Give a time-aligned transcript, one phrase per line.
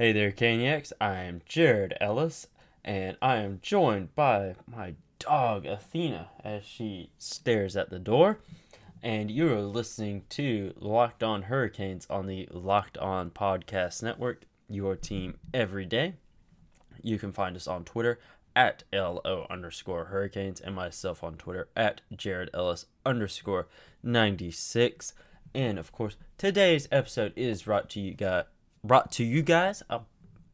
[0.00, 0.94] Hey there, Caniacs.
[0.98, 2.46] I am Jared Ellis,
[2.82, 8.38] and I am joined by my dog Athena as she stares at the door.
[9.02, 14.96] And you are listening to Locked On Hurricanes on the Locked On Podcast Network, your
[14.96, 16.14] team every day.
[17.02, 18.18] You can find us on Twitter
[18.56, 23.68] at LO underscore Hurricanes and myself on Twitter at Jared Ellis underscore
[24.02, 25.12] 96.
[25.54, 28.44] And of course, today's episode is brought to you guys
[28.82, 30.00] brought to you guys uh,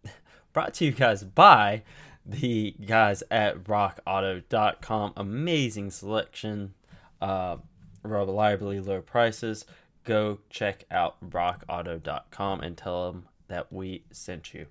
[0.53, 1.83] brought to you guys by
[2.25, 6.75] the guys at rockauto.com amazing selection
[7.21, 7.57] uh
[8.03, 9.65] reliably low prices
[10.05, 14.67] go check out rockauto.com and tell them that we sent you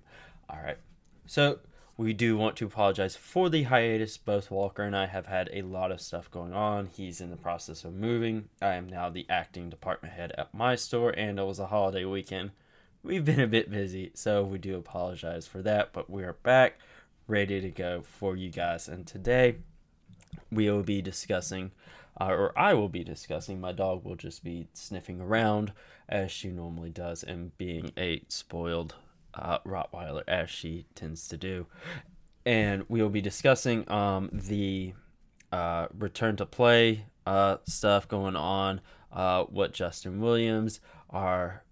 [0.50, 0.78] all right
[1.26, 1.58] so
[1.98, 4.18] we do want to apologize for the hiatus.
[4.18, 6.90] Both Walker and I have had a lot of stuff going on.
[6.94, 8.50] He's in the process of moving.
[8.60, 12.04] I am now the acting department head at my store, and it was a holiday
[12.04, 12.50] weekend.
[13.06, 16.80] We've been a bit busy, so we do apologize for that, but we are back
[17.28, 18.88] ready to go for you guys.
[18.88, 19.58] And today
[20.50, 21.70] we will be discussing,
[22.20, 25.72] uh, or I will be discussing, my dog will just be sniffing around
[26.08, 28.96] as she normally does and being a spoiled
[29.34, 31.66] uh, Rottweiler as she tends to do.
[32.44, 34.94] And we will be discussing um, the
[35.52, 38.80] uh, return to play uh, stuff going on,
[39.12, 41.62] uh, what Justin Williams, our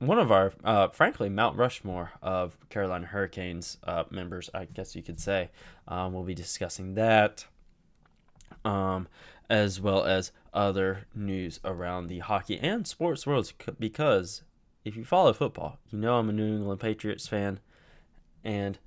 [0.00, 5.02] one of our, uh, frankly, Mount Rushmore of Carolina Hurricanes uh, members, I guess you
[5.02, 5.50] could say.
[5.86, 7.44] Um, we'll be discussing that,
[8.64, 9.08] um,
[9.48, 14.42] as well as other news around the hockey and sports worlds because
[14.84, 17.60] if you follow football, you know I'm a New England Patriots fan,
[18.42, 18.78] and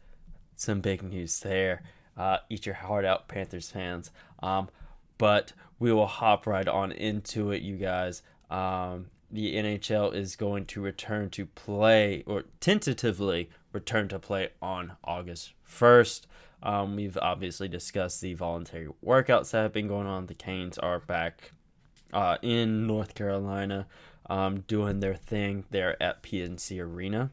[0.55, 1.83] some big news there.
[2.17, 4.11] Uh, eat your heart out, Panthers fans.
[4.41, 4.69] Um,
[5.17, 8.23] but we will hop right on into it, you guys.
[8.49, 14.93] Um, the NHL is going to return to play, or tentatively return to play on
[15.03, 16.21] August 1st.
[16.61, 20.27] Um, we've obviously discussed the voluntary workouts that have been going on.
[20.27, 21.51] The Canes are back
[22.13, 23.87] uh, in North Carolina
[24.29, 27.31] um, doing their thing there at PNC Arena,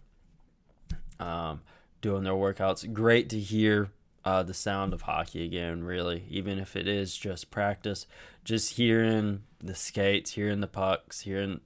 [1.20, 1.60] um,
[2.00, 2.90] doing their workouts.
[2.92, 3.90] Great to hear
[4.24, 8.06] uh, the sound of hockey again, really, even if it is just practice.
[8.42, 11.60] Just hearing the skates, hearing the pucks, hearing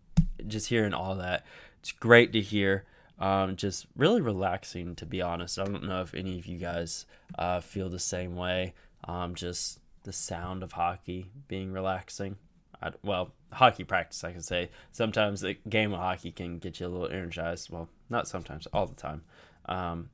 [0.46, 1.44] just hearing all that.
[1.80, 2.84] It's great to hear.
[3.18, 5.58] Um, just really relaxing, to be honest.
[5.58, 7.06] I don't know if any of you guys
[7.38, 8.74] uh, feel the same way.
[9.04, 12.36] Um, just the sound of hockey being relaxing.
[12.82, 14.70] I, well, hockey practice, I can say.
[14.92, 17.70] Sometimes the game of hockey can get you a little energized.
[17.70, 19.22] Well, not sometimes, all the time.
[19.66, 20.10] Um,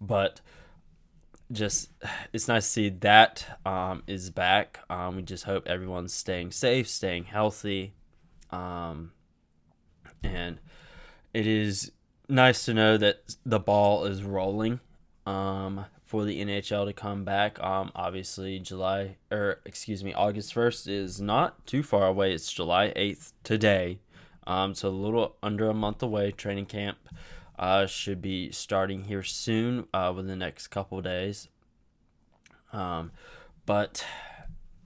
[0.00, 0.40] but
[1.52, 1.90] just
[2.32, 4.80] it's nice to see that um, is back.
[4.90, 7.94] Um, we just hope everyone's staying safe, staying healthy,
[8.50, 9.12] um,
[10.22, 10.58] and
[11.34, 11.92] it is
[12.28, 14.80] nice to know that the ball is rolling.
[15.26, 17.62] Um, for the NHL to come back.
[17.62, 22.32] Um, obviously July or excuse me, August first is not too far away.
[22.32, 23.98] It's July eighth today.
[24.46, 26.30] Um, so a little under a month away.
[26.30, 26.96] Training camp
[27.58, 31.48] uh, should be starting here soon uh, within the next couple days.
[32.72, 33.12] Um,
[33.66, 34.02] but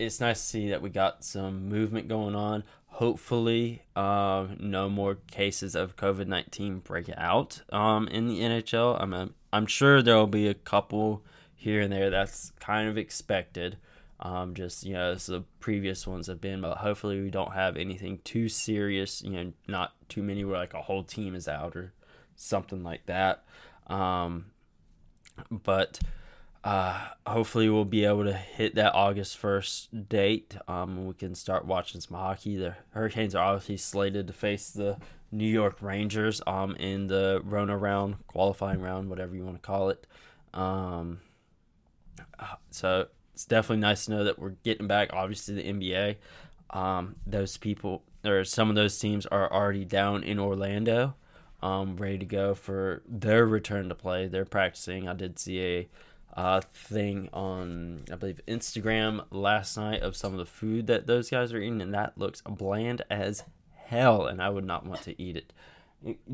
[0.04, 2.64] it's nice to see that we got some movement going on.
[2.86, 9.00] Hopefully, uh, no more cases of COVID nineteen break out um, in the NHL.
[9.00, 11.24] I'm I'm sure there will be a couple
[11.54, 12.10] here and there.
[12.10, 13.78] That's kind of expected.
[14.20, 17.76] Um, just you know, as the previous ones have been, but hopefully we don't have
[17.76, 19.22] anything too serious.
[19.22, 21.92] You know, not too many where like a whole team is out or
[22.36, 23.44] something like that.
[23.86, 24.46] Um,
[25.50, 25.98] but
[26.64, 30.56] uh, hopefully we'll be able to hit that August first date.
[30.68, 32.56] Um, we can start watching some hockey.
[32.56, 34.96] The Hurricanes are obviously slated to face the
[35.32, 39.88] New York Rangers um, in the Rona round, qualifying round, whatever you want to call
[39.88, 40.06] it.
[40.54, 41.20] Um,
[42.70, 45.10] so it's definitely nice to know that we're getting back.
[45.12, 46.16] Obviously, the NBA.
[46.70, 51.14] Um, those people or some of those teams are already down in Orlando,
[51.60, 54.28] um, ready to go for their return to play.
[54.28, 55.08] They're practicing.
[55.08, 55.88] I did see a
[56.34, 61.30] uh, thing on I believe Instagram last night of some of the food that those
[61.30, 63.44] guys are eating, and that looks bland as
[63.74, 65.52] hell, and I would not want to eat it.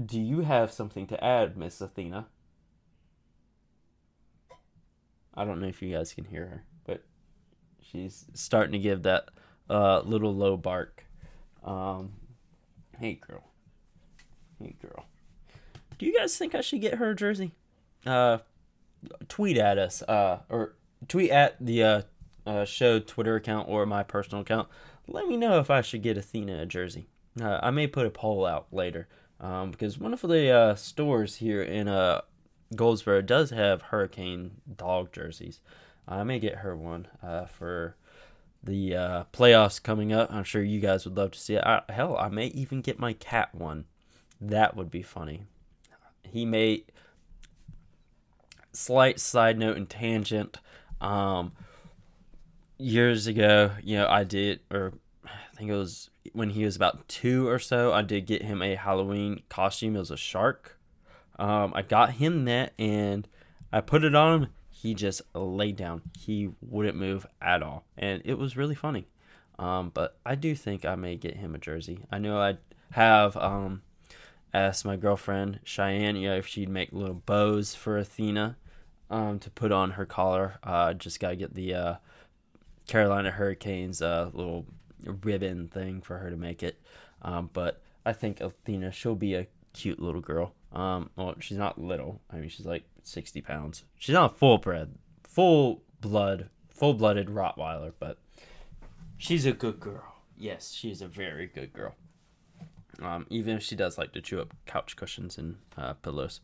[0.07, 2.27] Do you have something to add, Miss Athena?
[5.35, 7.05] I don't know if you guys can hear her, but
[7.81, 9.29] she's starting to give that
[9.69, 11.05] uh, little low bark.
[11.65, 12.13] Um,
[12.99, 13.45] hey, girl.
[14.59, 15.05] Hey, girl.
[15.99, 17.53] Do you guys think I should get her a jersey?
[18.07, 18.39] Uh,
[19.29, 20.75] tweet at us, uh, or
[21.07, 22.03] tweet at the uh,
[22.47, 24.69] uh, show Twitter account or my personal account.
[25.07, 27.09] Let me know if I should get Athena a jersey.
[27.41, 29.09] Uh, I may put a poll out later
[29.41, 32.23] um, because one of the uh, stores here in uh,
[32.75, 35.61] Goldsboro does have Hurricane dog jerseys.
[36.07, 37.97] I may get her one uh, for
[38.63, 40.33] the playoffs coming up.
[40.33, 41.65] I'm sure you guys would love to see it.
[41.65, 43.85] I, hell, I may even get my cat one.
[44.41, 45.45] That would be funny.
[46.23, 46.85] He may.
[48.73, 50.59] Slight side note and tangent.
[51.01, 51.53] Um,
[52.79, 54.95] years ago, you know, I did, or
[55.25, 58.63] I think it was when he was about two or so, I did get him
[58.63, 59.97] a Halloween costume.
[59.97, 60.79] It was a shark.
[61.39, 63.29] Um, I got him that and
[63.73, 64.49] I put it on him.
[64.71, 66.03] He just laid down.
[66.19, 67.85] He wouldn't move at all.
[67.97, 69.07] And it was really funny.
[69.59, 72.05] Um, but I do think I may get him a jersey.
[72.13, 72.59] I know I
[72.93, 73.83] have um,
[74.55, 78.57] asked my girlfriend Cheyenne, you know, if she'd make little bows for Athena
[79.11, 80.59] um, to put on her collar.
[80.63, 81.95] Uh, just gotta get the uh,
[82.87, 84.67] Carolina Hurricanes uh, little
[85.05, 86.81] ribbon thing for her to make it.
[87.23, 90.55] Um, but I think Athena, she'll be a cute little girl.
[90.73, 92.21] Um, well, she's not little.
[92.31, 93.85] I mean, she's like sixty pounds.
[93.99, 98.19] She's not full bred, full blood, full blooded Rottweiler, but
[99.17, 100.15] she's a good girl.
[100.37, 101.95] Yes, she's a very good girl.
[103.01, 106.41] Um, even if she does like to chew up couch cushions and uh, pillows,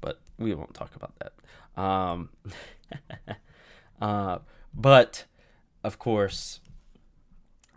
[0.00, 1.80] but we won't talk about that.
[1.80, 2.30] Um,
[4.00, 4.38] uh,
[4.74, 5.24] but
[5.84, 6.60] of course,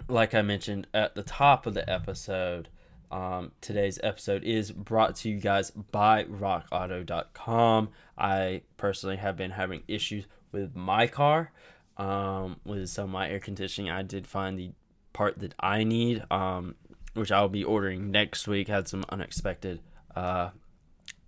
[0.07, 2.69] like I mentioned at the top of the episode,
[3.11, 7.89] um, today's episode is brought to you guys by rockauto.com.
[8.17, 11.51] I personally have been having issues with my car,
[11.97, 13.91] um, with some of my air conditioning.
[13.91, 14.71] I did find the
[15.13, 16.75] part that I need, um,
[17.13, 18.67] which I'll be ordering next week.
[18.67, 19.79] Had some unexpected
[20.15, 20.49] uh,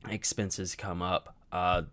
[0.10, 1.84] expenses come up uh,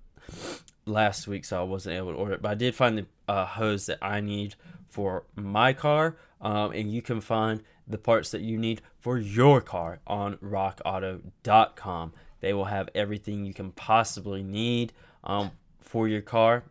[0.87, 2.43] last week, so I wasn't able to order it.
[2.43, 4.55] But I did find the uh, hose that I need
[4.89, 9.61] for my car, um, and you can find the parts that you need for your
[9.61, 12.13] car on rockauto.com.
[12.41, 14.93] They will have everything you can possibly need
[15.25, 15.51] um,
[15.81, 16.65] for your car.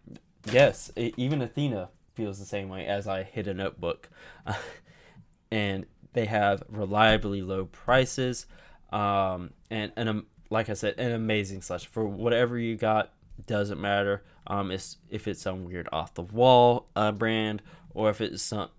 [0.51, 4.09] Yes, it, even Athena feels the same way as I hit a notebook.
[5.51, 8.45] and they have reliably low prices
[8.91, 13.13] um, and, and um, like I said, an amazing selection for whatever you got.
[13.45, 17.61] Doesn't matter um, it's, if it's some weird off the wall uh, brand
[17.93, 18.69] or if it's some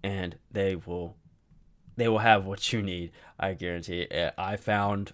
[0.01, 1.17] And they will
[1.95, 3.11] they will have what you need.
[3.39, 4.33] I guarantee it.
[4.37, 5.13] I found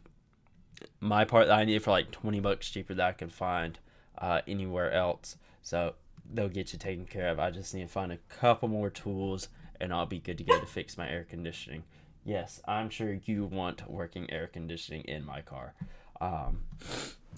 [0.99, 3.79] my part that I needed for like 20 bucks cheaper that I can find
[4.17, 5.37] uh, anywhere else.
[5.61, 5.95] So
[6.31, 7.39] they'll get you taken care of.
[7.39, 9.49] I just need to find a couple more tools
[9.79, 11.83] and I'll be good to go to fix my air conditioning.
[12.25, 15.73] Yes, I'm sure you want working air conditioning in my car.
[16.19, 16.63] Um,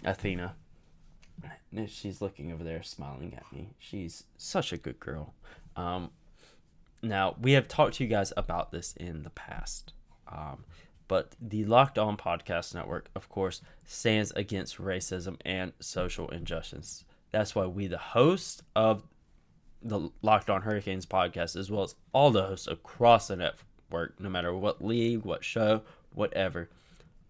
[0.03, 0.55] Athena,
[1.87, 3.69] she's looking over there smiling at me.
[3.77, 5.33] She's such a good girl.
[5.75, 6.09] Um,
[7.01, 9.94] now, we have talked to you guys about this in the past.
[10.27, 10.65] Um,
[11.07, 17.03] but the Locked On Podcast Network, of course, stands against racism and social injustice.
[17.31, 19.03] That's why we, the host of
[19.81, 24.30] the Locked On Hurricanes podcast, as well as all the hosts across the network, no
[24.30, 25.81] matter what league, what show,
[26.13, 26.69] whatever.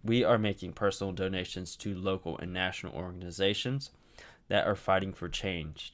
[0.04, 3.92] We are making personal donations to local and national organizations
[4.48, 5.94] that are fighting for change.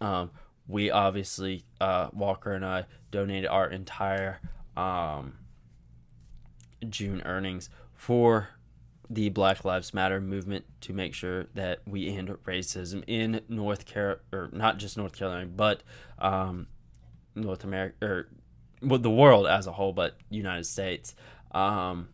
[0.00, 0.30] Um,
[0.68, 4.40] we obviously, uh, Walker and I, donated our entire
[4.76, 5.34] um,
[6.88, 8.48] June earnings for
[9.08, 14.20] the Black Lives Matter movement to make sure that we end racism in North Carolina,
[14.32, 15.82] or not just North Carolina, but
[16.18, 16.66] um,
[17.34, 18.28] North America, or
[18.82, 21.14] well, the world as a whole, but United States.
[21.52, 22.08] Um,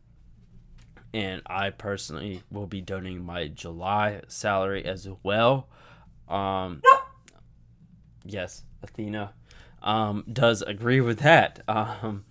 [1.14, 5.68] and I personally will be donating my July salary as well.
[6.28, 6.82] Um,
[8.24, 9.32] yes, Athena
[9.82, 11.62] um, does agree with that.
[11.68, 12.24] Um,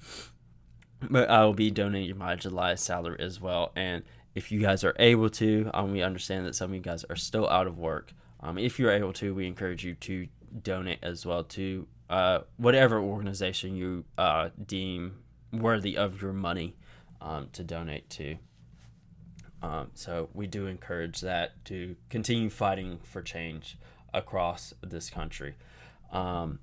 [1.10, 3.71] but I will be donating my July salary as well.
[3.75, 4.03] And
[4.36, 7.15] if you guys are able to, um, we understand that some of you guys are
[7.15, 8.13] still out of work.
[8.39, 10.27] Um, if you're able to, we encourage you to
[10.63, 15.15] donate as well to uh, whatever organization you uh, deem
[15.53, 16.75] worthy of your money
[17.21, 18.38] um, to donate to.
[19.62, 23.77] Um, so we do encourage that to continue fighting for change
[24.13, 25.55] across this country.
[26.11, 26.59] Um,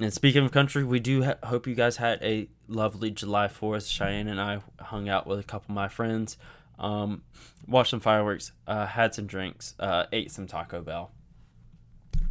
[0.00, 3.90] and speaking of country, we do ha- hope you guys had a lovely July 4th.
[3.90, 6.36] Cheyenne and I hung out with a couple of my friends.
[6.78, 7.22] Um,
[7.66, 11.10] watched some fireworks, uh, had some drinks, uh, ate some Taco Bell.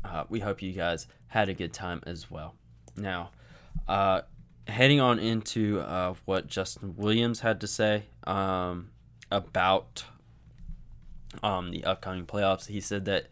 [0.05, 2.55] Uh, we hope you guys had a good time as well.
[2.95, 3.31] Now,
[3.87, 4.21] uh,
[4.67, 8.91] heading on into uh, what Justin Williams had to say um,
[9.29, 10.05] about
[11.43, 12.67] um, the upcoming playoffs.
[12.67, 13.27] He said that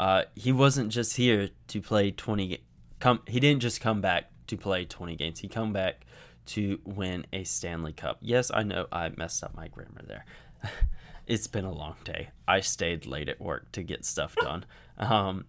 [0.00, 2.58] uh, he wasn't just here to play 20
[3.00, 5.40] come he didn't just come back to play 20 games.
[5.40, 6.06] He come back
[6.46, 8.16] to win a Stanley Cup.
[8.22, 10.24] Yes, I know I messed up my grammar there.
[11.26, 12.30] it's been a long day.
[12.48, 14.64] I stayed late at work to get stuff done.
[14.96, 15.44] Um,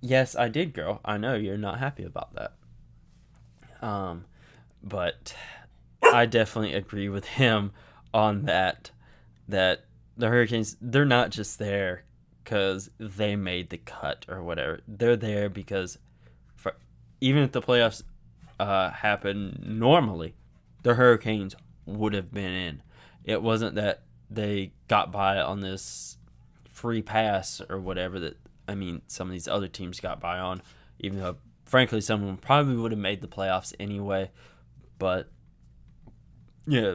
[0.00, 1.02] yes, I did, girl.
[1.04, 3.86] I know you're not happy about that.
[3.86, 4.24] Um,
[4.82, 5.36] but
[6.02, 7.72] I definitely agree with him
[8.14, 8.92] on that.
[9.46, 9.84] That
[10.16, 12.04] the Hurricanes, they're not just there
[12.48, 14.80] because they made the cut or whatever.
[14.88, 15.98] They're there because,
[16.56, 16.76] for,
[17.20, 18.02] even if the playoffs
[18.58, 20.34] uh, happen normally,
[20.82, 22.82] the Hurricanes would have been in.
[23.22, 26.16] It wasn't that they got by on this
[26.70, 30.62] free pass or whatever that I mean some of these other teams got by on,
[31.00, 31.36] even though
[31.66, 34.30] frankly some of them probably would have made the playoffs anyway.
[34.98, 35.30] But
[36.66, 36.94] yeah,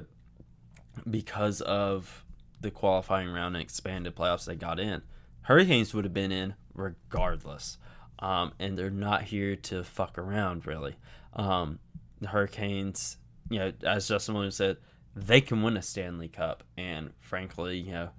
[1.07, 2.25] because of
[2.61, 5.03] the qualifying round and expanded playoffs they got in,
[5.43, 7.77] Hurricanes would have been in regardless.
[8.19, 10.95] Um, and they're not here to fuck around really.
[11.33, 11.79] Um,
[12.21, 13.17] the Hurricanes,
[13.49, 14.77] you know, as Justin Williams said,
[15.15, 18.09] they can win a Stanley Cup, and frankly, you know,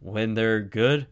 [0.00, 1.06] when they're good,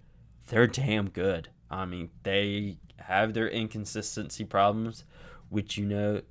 [0.48, 1.48] they're damn good.
[1.70, 5.04] I mean, they have their inconsistency problems,
[5.48, 6.22] which you know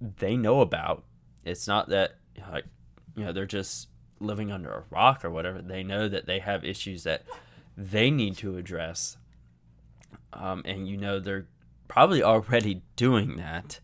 [0.00, 1.04] they know about.
[1.44, 2.16] It's not that
[2.50, 2.64] like
[3.16, 5.62] you know they're just living under a rock or whatever.
[5.62, 7.24] They know that they have issues that
[7.76, 9.16] they need to address,
[10.32, 11.46] um, and you know they're
[11.88, 13.80] probably already doing that.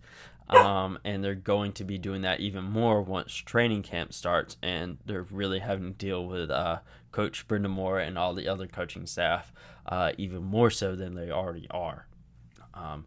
[0.49, 4.99] Um, and they're going to be doing that even more once training camp starts, and
[5.05, 6.79] they're really having to deal with uh,
[7.11, 9.53] Coach Brind'Amour and all the other coaching staff
[9.87, 12.07] uh, even more so than they already are.
[12.75, 13.07] Um,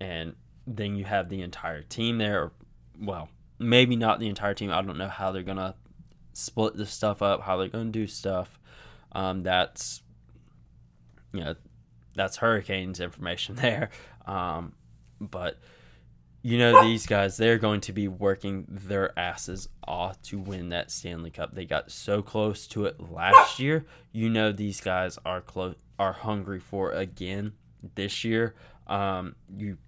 [0.00, 0.34] and
[0.66, 2.52] then you have the entire team there.
[3.00, 3.28] Well,
[3.58, 4.70] maybe not the entire team.
[4.70, 5.74] I don't know how they're gonna
[6.32, 8.58] split this stuff up, how they're gonna do stuff.
[9.12, 10.02] Um, that's
[11.34, 11.54] you know
[12.14, 13.90] that's Hurricanes information there.
[14.26, 14.72] Um,
[15.20, 15.58] but
[16.42, 20.90] you know these guys they're going to be working their asses off to win that
[20.90, 21.54] Stanley Cup.
[21.54, 23.84] They got so close to it last year.
[24.12, 27.52] You know these guys are close are hungry for again
[27.94, 28.54] this year.
[28.86, 29.78] Um, you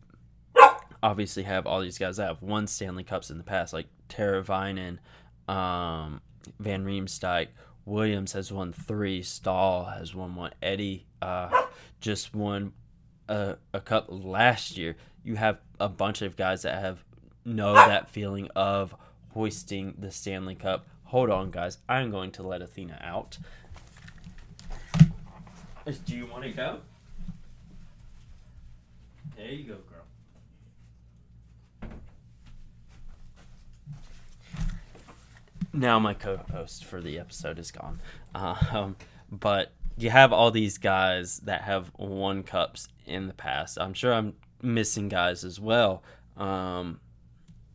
[1.03, 4.99] obviously have all these guys that have won Stanley Cups in the past, like Teravainen,
[5.49, 6.21] um,
[6.59, 7.49] Van Riemsdyk,
[7.85, 11.67] Williams has won three, Staal has won one, Eddie uh,
[12.01, 12.73] just won
[13.29, 14.97] a, a cup last year.
[15.25, 17.05] You have a bunch of guys that have
[17.45, 18.95] know that feeling of
[19.31, 20.87] hoisting the Stanley Cup.
[21.05, 21.79] Hold on, guys.
[21.89, 23.39] I'm going to let Athena out.
[26.05, 26.81] Do you want to go?
[29.37, 30.03] There you go, girl.
[35.73, 38.01] Now my co-host for the episode is gone,
[38.35, 38.97] um,
[39.31, 43.79] but you have all these guys that have won cups in the past.
[43.81, 46.03] I'm sure I'm missing guys as well,
[46.37, 47.01] um,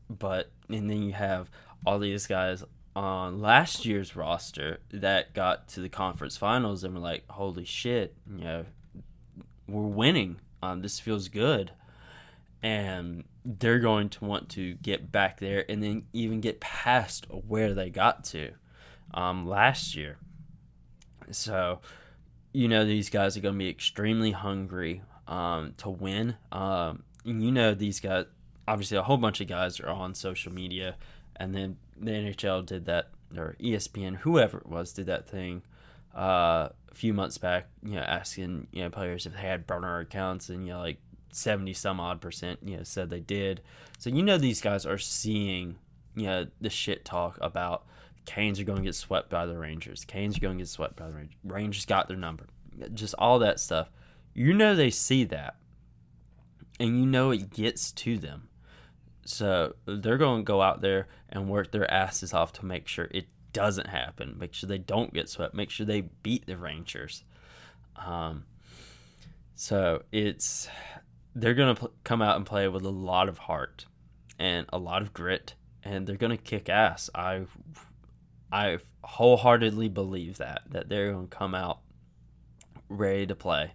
[0.09, 1.49] but and then you have
[1.85, 2.63] all these guys
[2.95, 8.15] on last year's roster that got to the conference finals and were like, "Holy shit!"
[8.29, 8.65] You know,
[9.67, 10.39] we're winning.
[10.61, 11.71] Um, this feels good,
[12.61, 17.73] and they're going to want to get back there and then even get past where
[17.73, 18.51] they got to
[19.13, 20.17] um, last year.
[21.31, 21.79] So,
[22.53, 26.36] you know, these guys are going to be extremely hungry um, to win.
[26.51, 28.25] Um, and you know, these guys,
[28.67, 30.96] obviously, a whole bunch of guys are on social media,
[31.36, 35.62] and then the NHL did that, or ESPN, whoever it was, did that thing
[36.15, 40.00] uh, a few months back, you know, asking you know players if they had burner
[40.00, 40.98] accounts, and you know, like
[41.31, 43.62] seventy some odd percent, you know, said they did.
[43.98, 45.77] So you know these guys are seeing,
[46.15, 47.86] you know, the shit talk about
[48.25, 50.05] Canes are going to get swept by the Rangers.
[50.05, 51.35] Canes are going to get swept by the Rangers.
[51.43, 52.45] Rangers got their number.
[52.93, 53.89] Just all that stuff.
[54.33, 55.55] You know they see that,
[56.79, 58.47] and you know it gets to them.
[59.25, 63.07] So they're going to go out there and work their asses off to make sure
[63.11, 64.37] it doesn't happen.
[64.39, 65.53] Make sure they don't get swept.
[65.53, 67.23] Make sure they beat the Rangers.
[67.95, 68.45] Um,
[69.55, 70.67] so it's
[71.35, 73.85] they're going to pl- come out and play with a lot of heart
[74.39, 77.09] and a lot of grit, and they're going to kick ass.
[77.13, 77.43] I
[78.51, 81.79] I wholeheartedly believe that that they're going to come out
[82.89, 83.74] ready to play,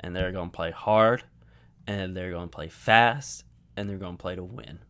[0.00, 1.24] and they're going to play hard,
[1.86, 3.44] and they're going to play fast,
[3.76, 4.80] and they're going to play to win.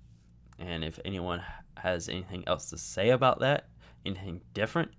[0.58, 1.42] And if anyone
[1.76, 3.68] has anything else to say about that,
[4.04, 4.90] anything different,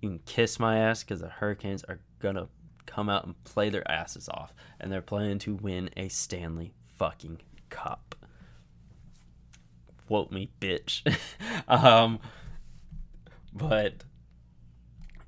[0.00, 2.48] you can kiss my ass because the Hurricanes are going to
[2.86, 4.54] come out and play their asses off.
[4.80, 8.14] And they're planning to win a Stanley fucking Cup.
[10.06, 11.02] Quote me, bitch.
[11.68, 12.20] um,
[13.56, 14.04] but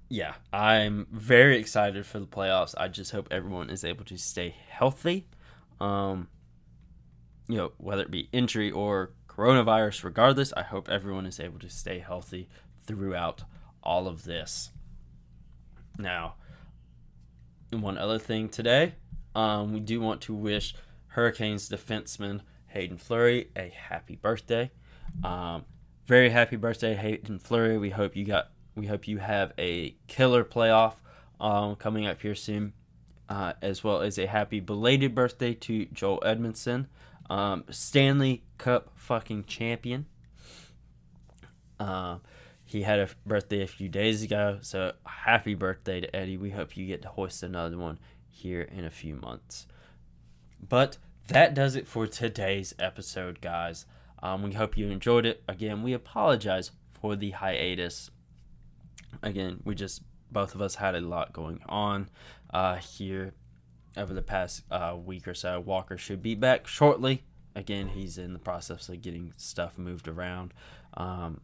[0.08, 2.75] yeah, I'm very excited for the playoffs.
[2.76, 5.26] I just hope everyone is able to stay healthy.
[5.80, 6.28] Um,
[7.49, 11.70] you know, whether it be injury or coronavirus, regardless, I hope everyone is able to
[11.70, 12.49] stay healthy
[12.87, 13.44] throughout
[13.82, 14.70] all of this.
[15.99, 16.35] Now,
[17.70, 18.94] one other thing today,
[19.35, 20.75] um, we do want to wish
[21.08, 24.70] Hurricanes defenseman Hayden Fleury a happy birthday.
[25.25, 25.64] Um,
[26.08, 27.76] very happy birthday, Hayden Fleury.
[27.76, 30.94] We hope you got we hope you have a killer playoff
[31.38, 32.72] um, coming up here soon,
[33.28, 36.86] uh, as well as a happy belated birthday to Joel Edmundson,
[37.28, 40.06] um, Stanley Cup fucking champion.
[41.78, 42.18] Uh,
[42.64, 46.38] he had a birthday a few days ago, so happy birthday to Eddie.
[46.38, 47.98] We hope you get to hoist another one
[48.30, 49.66] here in a few months.
[50.66, 50.96] But
[51.28, 53.84] that does it for today's episode, guys.
[54.22, 55.42] Um, we hope you enjoyed it.
[55.48, 56.70] Again, we apologize
[57.00, 58.10] for the hiatus
[59.22, 62.08] again, we just both of us had a lot going on
[62.52, 63.32] uh, here
[63.96, 65.60] over the past uh, week or so.
[65.60, 67.25] Walker should be back shortly.
[67.54, 70.52] Again, he's in the process of getting stuff moved around.
[70.94, 71.40] Um,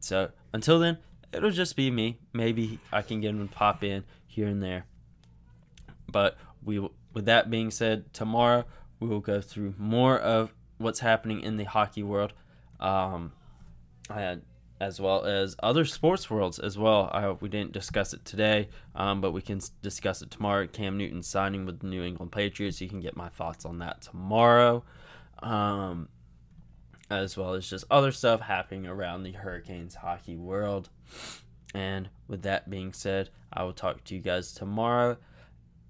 [0.00, 0.98] so until then,
[1.32, 2.18] it'll just be me.
[2.32, 4.84] Maybe I can get him to pop in here and there.
[6.10, 6.78] But we,
[7.12, 8.64] with that being said, tomorrow
[9.00, 12.32] we will go through more of what's happening in the hockey world.
[12.80, 13.32] Um,
[14.08, 14.42] had
[14.80, 17.10] as well as other sports worlds as well.
[17.12, 20.66] I hope we didn't discuss it today, um, but we can discuss it tomorrow.
[20.66, 22.80] Cam Newton signing with the New England Patriots.
[22.80, 24.82] You can get my thoughts on that tomorrow,
[25.40, 26.08] um,
[27.10, 30.88] as well as just other stuff happening around the Hurricanes hockey world.
[31.74, 35.18] And with that being said, I will talk to you guys tomorrow.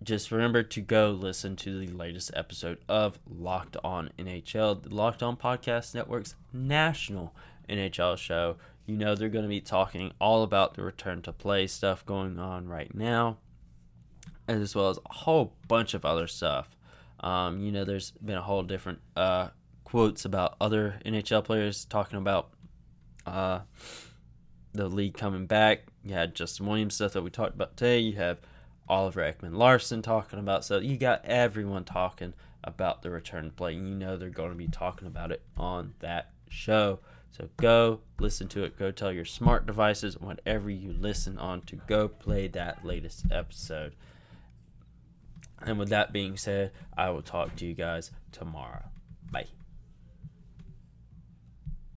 [0.03, 5.23] Just remember to go listen to the latest episode of Locked On NHL, the Locked
[5.23, 7.35] On Podcast Network's national
[7.69, 8.57] NHL show
[8.91, 12.41] you know they're going to be talking all about the return to play stuff going
[12.41, 13.39] on right now,
[14.49, 16.69] as well as a whole bunch of other stuff.
[17.21, 19.49] Um, you know, there's been a whole different uh,
[19.85, 22.51] quotes about other NHL players talking about
[23.27, 23.61] uh,
[24.73, 25.83] the league coming back.
[26.03, 28.01] You had Justin Williams stuff that we talked about today.
[28.01, 28.41] You have
[28.91, 30.65] Oliver Ekman Larsson talking about.
[30.65, 33.75] So you got everyone talking about the return play.
[33.75, 36.99] You know they're going to be talking about it on that show.
[37.31, 38.77] So go listen to it.
[38.77, 43.95] Go tell your smart devices, whatever you listen on, to go play that latest episode.
[45.63, 48.87] And with that being said, I will talk to you guys tomorrow.